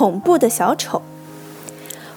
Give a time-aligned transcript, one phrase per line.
[0.00, 1.02] 恐怖的小丑，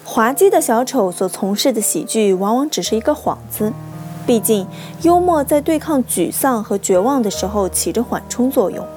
[0.06, 3.74] 滑稽的小丑所从事的喜剧往往只是一个幌子。
[4.26, 4.66] 毕竟，
[5.02, 8.88] 幽默在对抗沮丧和绝望的时候起着缓冲作用。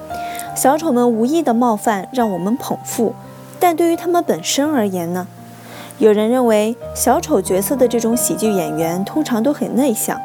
[0.54, 3.12] 小丑们无意的冒犯让我们捧腹，
[3.58, 5.26] 但对于他们本身而言呢？
[5.98, 10.16] 有人认为，小丑角色的这种喜剧演员通常都很内向，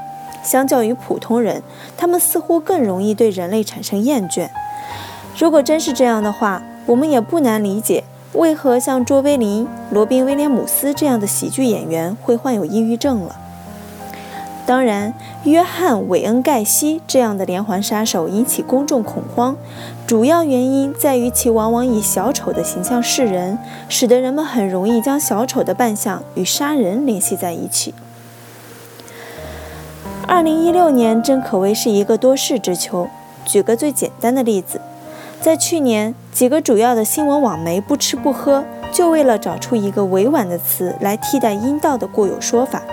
[0.44, 1.63] 相较于普通人，
[1.97, 4.47] 他们似乎更容易对人类产生厌倦。
[5.35, 8.03] 如果真是这样的话，我们也不难理解。
[8.33, 13.35] 为何像卓别林、罗宾·威廉姆斯这样的喜剧演员会患有抑郁症了？
[14.65, 19.57] 当然，约翰·韦恩·盖西这样的连环杀手引起公众恐慌，
[20.07, 23.57] 主要原因在于其往往以小丑的形象示人，
[23.89, 27.93] 使得人们很容易将小丑的扮相与杀人联系在一起。
[30.25, 33.09] 二零一六年真可谓是一个多事之秋。
[33.43, 34.79] 举个最简单的例子。
[35.42, 42.84] 在去年，几个主要的新闻网媒不吃不喝，就为了找出一个委婉的词来替代阴道的固有说法。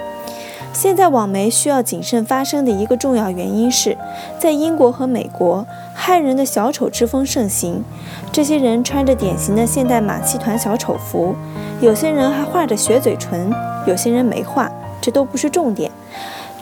[0.72, 3.98] 现在网媒需要谨慎发声的一个重要原因是，
[4.38, 7.84] 在英国和美国，汉人的小丑之风盛行。
[8.32, 11.34] 这些人穿着典型的现代马戏团小丑服，
[11.82, 13.52] 有些人还画着血嘴唇，
[13.86, 14.72] 有些人没画，
[15.02, 15.90] 这都不是重点。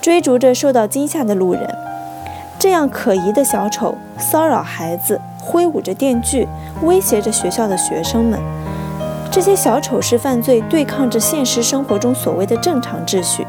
[0.01, 1.63] 追逐着受到惊吓的路人，
[2.59, 5.21] 这样可疑的小丑骚扰孩子。
[5.49, 6.49] 挥舞着电锯，
[6.83, 8.41] 威胁着学校的学生们。
[9.31, 13.47] 这些小丑式犯罪对抗着现实生活中所谓的正常秩序。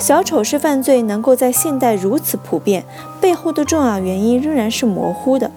[0.00, 2.84] 小丑式犯罪能够在现代如此普遍，
[3.20, 5.48] 背后的重要原因仍然是模糊的。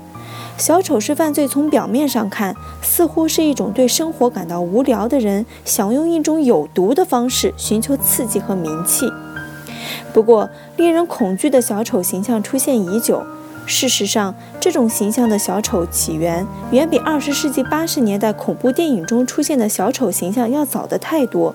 [0.56, 9.12] 小丑式犯罪从表面上看，似乎是一种对生活感到无聊的人想用一种有毒的方式寻求刺激和名气。
[10.16, 13.22] 不过，令人恐惧的小丑形象出现已久。
[13.66, 21.54] 事实上，这种形象的小丑起源远比二十世纪八十年代恐怖电影中出现的小丑形象要早得太多。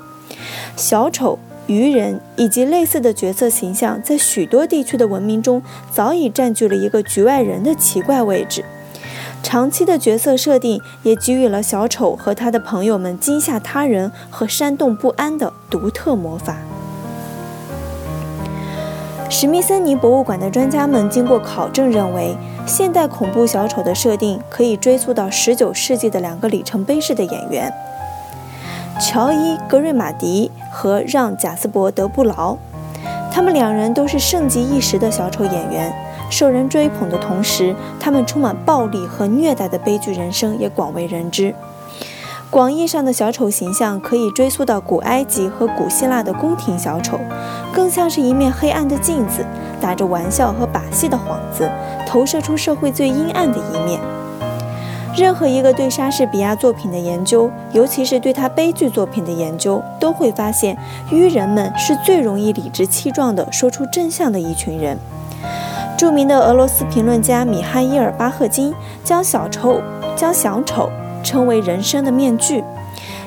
[0.77, 1.39] 小丑、
[1.69, 8.63] 愚人以及类似的角色形象，在许多地区的文明中早已占据了一个局外人的奇怪位置。
[9.43, 16.59] 长期的角色设定也给予了小丑和他的朋友们惊吓他人和煽动不安的独特魔法。
[19.33, 22.37] 史密森尼博物馆的专家们经过考证认为，
[22.67, 27.73] 现代恐怖小丑的设定可以追溯到19世纪的两个里程碑式的演员——
[29.01, 29.37] 乔伊·
[29.69, 32.57] 格瑞马迪和让·贾斯伯·德布劳。
[33.31, 35.95] 他们两人都是盛极一时的小丑演员，
[36.29, 41.55] 受人追捧的同时，他们充满暴力和虐待的悲剧人生也广为人知。
[42.51, 47.17] 广义上的小丑形象可以追溯到古埃及和古希腊的宫廷小丑，
[47.73, 49.47] 更像是一面黑暗的镜子，
[49.81, 51.71] 打着玩笑和把戏的幌子，
[52.09, 54.01] 投射出社会最阴暗的一面。
[55.17, 60.77] 任何一个对莎士比亚作品的研究，尤其是对他悲剧作品的研究，都会发现，
[61.13, 64.99] 愚人们是最容易理直气壮地说出真相的一群人。
[65.97, 68.75] 著名的俄罗斯评论家米哈伊尔·巴赫金
[69.05, 69.81] 将小丑
[70.17, 70.91] 将小丑。
[71.23, 72.63] 称为人生的面具，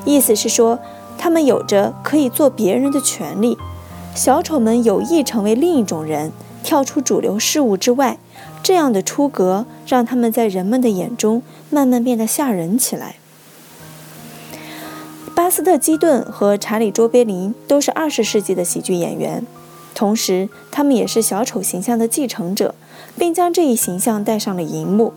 [0.06, 0.80] 意思是说，
[1.18, 3.58] 他们有着可以做别人的权利。
[4.16, 6.32] 小丑们有意成为另一种人，
[6.64, 8.18] 跳出主流事物之外。
[8.62, 13.16] 这样的出格，让他们在人们的眼中慢慢变得吓人起来。
[15.36, 19.46] 巴斯特·基顿和查理·卓别林都是二十世纪的喜剧演员，
[19.94, 22.76] 同时他们也是小丑形象的继承者，
[23.18, 25.14] 并将这一形象带上了荧幕。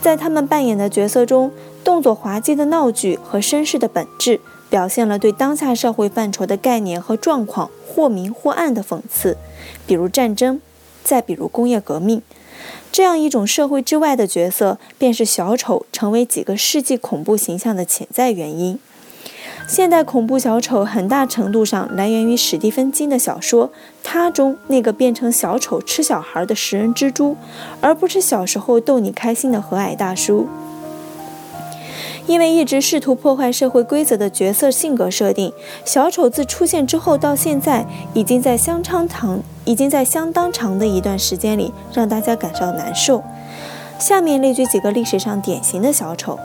[0.00, 1.50] 在他们扮演的角色中，
[1.82, 9.36] 动作滑稽的闹剧和绅士的本质，表现了对当下社会范畴的概念和状况或明或暗的讽刺，
[9.86, 10.60] 比如战争，
[11.02, 12.22] 再比如工业革命。
[12.92, 18.78] 这样一种社会之外的角色，便是小丑成为几个世纪恐怖形象的潜在原因。
[19.66, 23.68] 现代恐怖小丑很大程度上来源于史蒂芬金的小说
[24.02, 27.36] 《他》中那个变成小丑吃小孩的食人蜘蛛，
[27.80, 30.48] 而不是小时候逗你开心的和蔼大叔。
[32.30, 35.52] 因为一直试图破坏社会规则的角色性格设定，
[35.84, 37.84] 小丑自出现之后到现在，
[38.14, 43.20] 已经在相当长、已经在相当长的一段时间里让大家感到难受。
[43.98, 46.38] 下面列举几个历史上典型的小丑。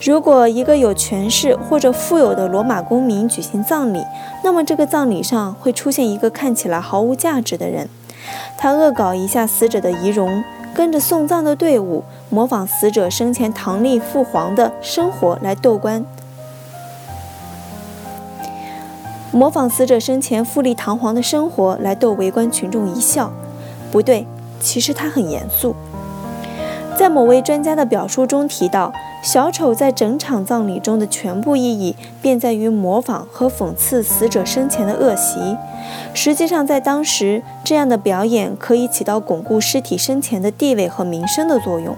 [0.00, 4.00] 如果一个有权势或者富有的罗马公民举行葬礼，
[4.44, 7.88] 那么这个葬礼上会出现一个看起来毫无价值的人，
[8.56, 10.44] 他恶搞一下死者的仪容，
[10.76, 16.04] 跟着送葬的队伍，模仿死者生前堂立父皇的生活来逗观，
[19.32, 23.32] 模仿死者生前富丽堂皇的生活来逗围观群众一笑。
[23.90, 24.26] 不对，
[24.60, 25.74] 其实他很严肃。
[26.94, 28.92] 在某位专家的表述中提到。
[29.26, 35.56] 小丑在整场葬礼中的全部意义，便在于模仿和讽刺死者生前的恶习。
[36.14, 41.96] 实际上，在当时，这样的表演可以起到巩固尸体生前的地位和名声的作用。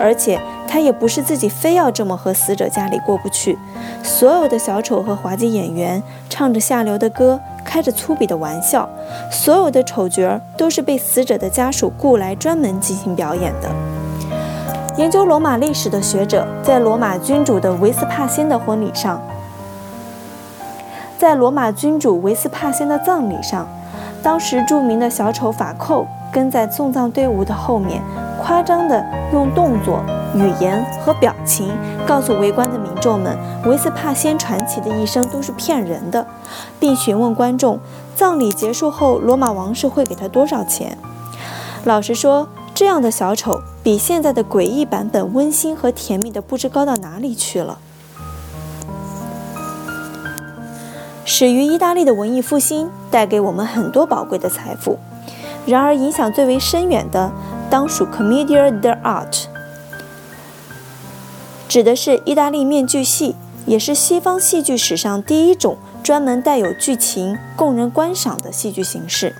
[0.00, 3.56] 而且，他也不是自己非要这么和死者家里过不去。
[4.02, 8.88] 所有的小丑和滑稽演员唱着下流的歌，开着粗鄙的玩笑。
[9.30, 13.70] 所有的丑角都是被死者的家属雇来专门进行表演的。
[14.96, 19.20] 研究罗马历史的学者在罗马君主的维斯帕先的婚礼上，
[21.18, 23.66] 在罗马君主维斯帕先的葬礼上，
[24.22, 28.00] 当时著名的小丑法寇跟在送葬队伍的后面，
[28.40, 29.98] 夸张地用动作、
[30.32, 31.76] 语言和表情
[32.06, 33.36] 告诉围观的民众们，
[33.66, 36.24] 维斯帕先传奇的一生都是骗人的，
[36.78, 37.80] 并询问观众，
[38.14, 40.96] 葬礼结束后罗马王室会给他多少钱。
[41.82, 43.60] 老实说，这样的小丑。
[43.84, 47.78] 比现在的诡异版本温馨和甜蜜的不知高到哪里去了。
[51.26, 54.98] 始于意大利的文艺复兴带给我们很多宝贵的财富，
[55.66, 57.30] 然而影响最为深远的
[57.68, 59.44] 当属 commedia dell'arte，
[61.68, 63.36] 指的是意大利面具戏，
[63.66, 69.34] 也是西方戏剧史上第一种专门带有剧情供人观赏的戏剧形式。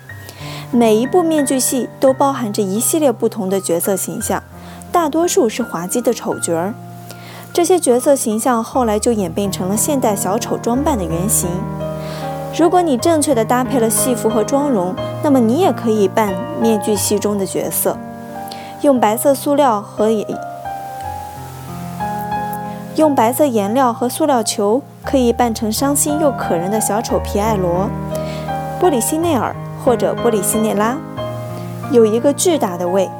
[0.74, 4.42] 每一部面具戏都包含着一系列不同的角色形象，
[4.90, 6.74] 大多数是滑稽的丑角儿。
[7.52, 11.48] 这些角色形象后来就演变成了现代小丑装扮的原型。
[12.58, 14.92] 如果你正确的搭配了戏服和妆容，
[15.22, 17.96] 那么你也可以扮面具戏中的角色。
[18.80, 20.10] 用白色塑料和
[22.96, 27.88] 用白色颜料和塑料球，可以扮成伤心又可人的小丑皮埃罗、
[28.80, 29.54] 波里西内尔。
[29.84, 30.96] 或者波里西内拉
[31.90, 33.10] 有一个巨大的胃，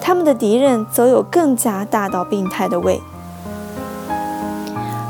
[0.00, 3.00] 他们的敌人则有更加大到病态的胃。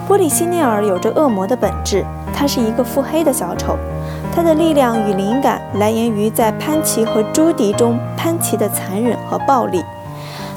[0.06, 2.04] 波里西内尔有着恶魔的本质，
[2.34, 3.78] 他是一个腹黑的小丑，
[4.34, 9.82] 他的力量与灵感来源于在潘奇和朱迪中潘奇的残忍和暴力。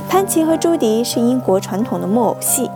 [0.10, 2.70] 潘奇和朱迪是英国传统的木偶戏。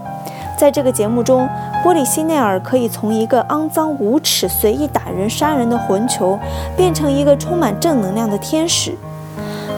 [0.59, 1.47] 在这个节目中，
[1.81, 6.37] 波里西内尔可以从一个肮脏无耻、随意打人、杀人的混球，
[6.75, 8.93] 变成一个充满正能量的天使。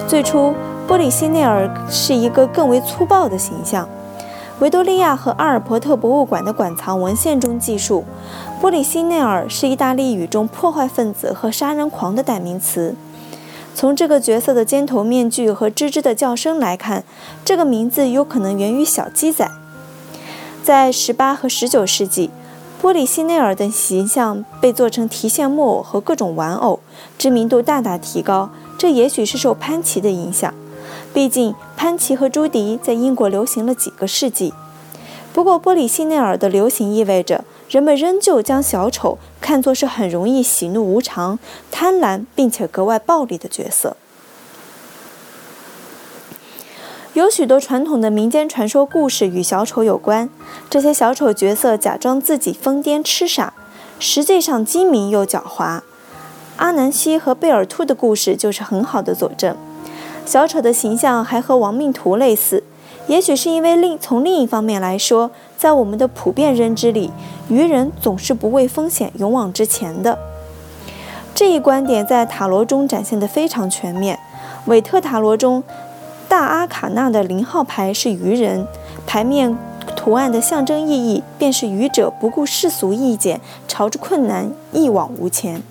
[0.07, 0.55] 最初，
[0.87, 3.87] 波里西内尔是一个更为粗暴的形象。
[4.57, 8.03] 维多利亚和阿尔伯特博物馆的馆藏文献中记述，
[8.59, 12.95] 波里西内尔是意大利语中破坏分子和杀人狂的代名词。
[13.75, 17.03] 从这个角色的尖头面具和吱吱的叫声来看，
[17.45, 19.47] 这个名字有可能源于小鸡仔。
[20.63, 22.29] 在十八和十九世纪，
[22.79, 26.79] 波里西内尔的形象被做成提线木偶和各种玩偶，
[27.17, 28.51] 知名度大大提高。
[28.77, 30.53] 这也许是受潘奇的影响，
[31.13, 34.53] 毕竟潘奇和朱迪在英国流行了几个世纪。
[35.33, 41.39] 不过，波里西内尔的流行意味着人们仍旧将小丑看作是很容易喜怒无常、
[41.71, 43.97] 贪婪并且格外暴力的角色。
[47.21, 50.27] 有许多传统的民间传说故事与小丑有关。
[50.71, 53.53] 这些小丑角色假装自己疯癫痴傻，
[53.99, 55.81] 实际上精明又狡猾。
[56.55, 59.55] 阿南西和贝尔兔的故事就是很好的佐证。
[60.25, 62.63] 小丑的形象还和亡命徒类似，
[63.05, 67.11] 也许是因为另从另一方面来说，在我们的普遍认知里，
[67.49, 70.17] 愚人总是不畏风险、勇往直前的。
[71.35, 74.17] 这一观点在塔罗中展现得非常全面。
[74.65, 75.63] 韦特塔罗中。
[76.31, 78.65] 大阿卡纳的零号牌是愚人，
[79.05, 79.57] 牌面
[79.97, 85.61] 图案的象征意义便是愚者不顾世俗意见，朝着困难一往无前。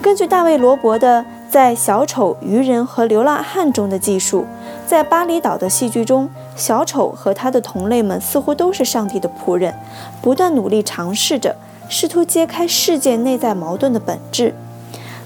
[0.00, 4.46] 根据大卫·罗伯的在《小丑、愚人和流浪汉》中的记述，
[4.86, 9.74] 在巴厘岛的戏剧中，小丑和他的同类们似乎都是上帝的仆人，
[10.20, 11.56] 不断努力尝试着，
[11.88, 14.54] 试图揭开世界内在矛盾的本质。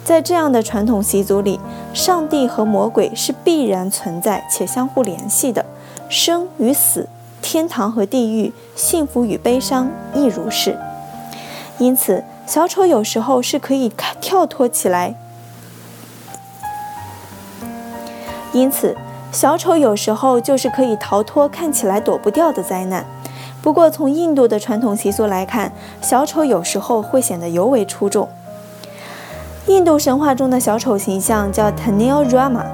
[0.07, 1.59] 在这样的传统习俗里，
[1.93, 5.67] 上帝和魔鬼是必然存在且相互联系的。
[6.09, 7.09] 生与死、
[7.43, 10.79] 天堂和地狱、幸福与悲伤亦如是。
[11.79, 15.17] 因此，小丑有时候是可以跳脱起来。
[18.53, 18.97] 因此，
[19.33, 23.05] 小丑有时候就是可以逃脱看起来躲不掉的灾难。
[23.61, 28.29] 不过，从印度的传统习俗来看，小丑有时候会显得尤为出众。
[29.69, 32.65] 印度神话中的小丑形象叫 Tanirama。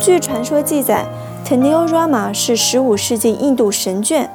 [0.00, 1.06] 据传说记载
[1.46, 4.26] ，Tanirama 是15世纪印度神眷。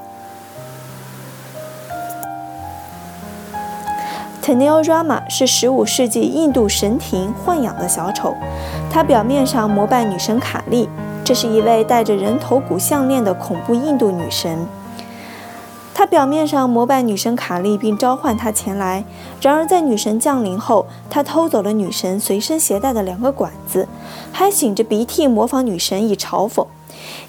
[4.41, 8.33] Tanirama 是15世纪印度神庭豢养的小丑，
[8.89, 10.88] 他表面上膜拜女神卡利，
[11.25, 14.65] 这是一位戴着人头骨项链的恐怖印度女神。
[16.03, 19.05] 他表面上膜拜女神卡利，并召唤她前来。
[19.39, 23.88] 然而在女神降临后，他偷走了女神随身携带的两个管子，
[24.33, 26.67] 还擤着鼻涕模仿女神以嘲讽。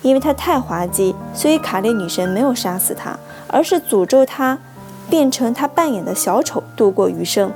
[0.02, 3.16] 因为他太滑稽，所以卡利女神没有杀死他，
[3.47, 4.59] 而是诅咒他。
[5.09, 7.52] 变成他扮演的小丑度过余生。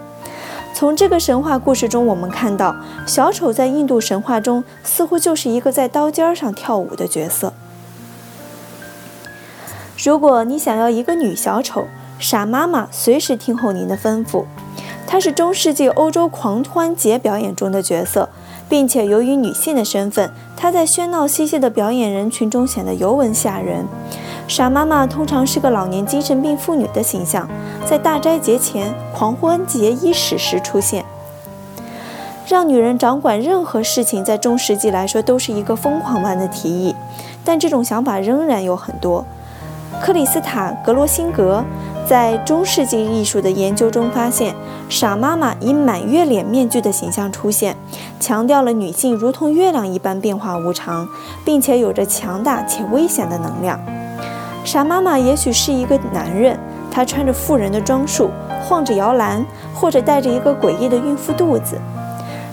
[0.72, 7.52] 从这个神话故事中，我们看到小丑在印度神话中似乎就是一个在刀尖上跳舞的角色。
[10.04, 11.88] 如果你想要一个女小丑，
[12.20, 14.44] 傻妈妈随时听候您的吩咐。
[15.08, 18.28] 她是中世纪欧洲狂欢节表演中的角色，
[18.68, 23.86] 并且由于女性的身份，她在喧闹嬉戏的表演人群中显得尤为吓人。
[24.46, 27.48] 傻妈妈通常是个老年精神病妇女的形象，
[27.84, 31.04] 在大斋节前、狂欢节伊始时出现。
[32.46, 36.94] 让女人掌管任何事情，在中世纪来说都是一个疯狂般的提议，
[37.44, 39.26] 但这种想法仍然有很多。
[40.02, 41.64] 克里斯塔·格罗辛格
[42.06, 44.54] 在中世纪艺术的研究中发现，
[44.88, 47.76] 傻妈妈以满月脸面具的形象出现，
[48.20, 51.06] 强调了女性如同月亮一般变化无常，
[51.44, 53.78] 并且有着强大且危险的能量。
[54.64, 56.58] 傻妈妈也许是一个男人，
[56.90, 58.30] 他穿着妇人的装束，
[58.62, 61.78] 晃着摇篮，或者带着一个诡异的孕妇肚子。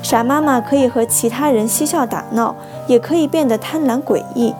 [0.01, 2.55] 傻妈妈可以和其他人嬉笑打闹，
[2.87, 4.53] 也可以变得贪婪诡异。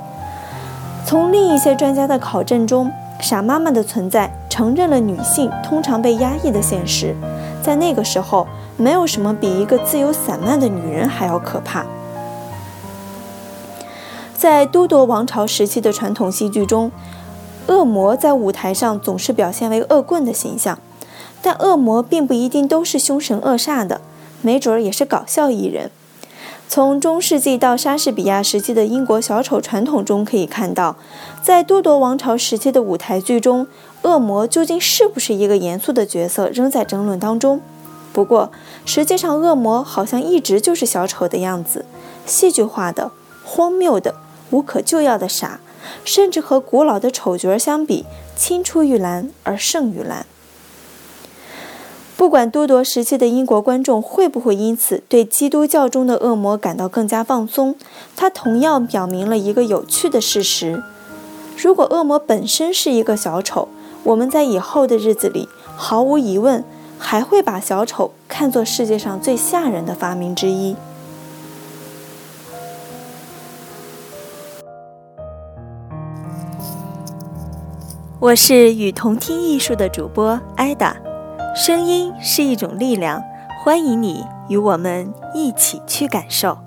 [1.05, 7.15] 从另一些专家的考证中，傻妈妈的存在承认了女性通常被压抑的现实。
[7.61, 11.85] 在那个时候，没有什么比一个自由散漫的女人还要可怕。
[14.35, 16.91] 在都铎王朝时期的传统戏剧中，
[17.67, 20.79] 恶魔在舞台上总是表现为恶棍的形象，
[21.43, 24.01] 但恶魔并不一定都是凶神恶煞的，
[24.41, 25.91] 没准儿也是搞笑艺人。
[26.67, 30.97] 从中世纪到莎士比亚时期的英国小丑传统中可以看到，
[31.41, 33.67] 在都铎王朝时期的舞台剧中，
[34.01, 37.61] 恶魔究竟是不是一个严肃的角色，仍在争论当中。
[38.11, 38.51] 不过，
[38.85, 41.85] 实际上恶魔好像一直就是小丑的样子，
[42.25, 43.11] 戏剧化的、
[43.43, 44.15] 荒谬的、
[44.49, 45.59] 无可救药的傻。
[46.03, 48.05] 甚至和古老的丑角相比，
[48.35, 50.25] 青出于蓝而胜于蓝。
[52.17, 57.75] 不管都铎时期的英国观众会不会因此对基督教中的恶魔感到更加放松，
[58.15, 60.81] 它同样表明了一个有趣的事实：
[61.57, 63.67] 如果恶魔本身是一个小丑，
[64.03, 66.63] 我们在以后的日子里毫无疑问
[66.97, 70.75] 还会把小丑看作世界上最吓人的发明之一。
[78.19, 80.95] 我是与同听艺术的主播艾达，
[81.55, 83.23] 声音是一种力量，
[83.63, 86.64] 欢迎你与我们一起去感受。